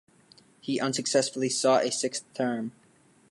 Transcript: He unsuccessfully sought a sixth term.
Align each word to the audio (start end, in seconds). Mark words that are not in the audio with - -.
He 0.59 0.79
unsuccessfully 0.79 1.49
sought 1.49 1.85
a 1.85 1.91
sixth 1.91 2.23
term. 2.33 2.71